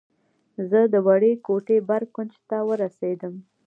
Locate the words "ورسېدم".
2.69-3.33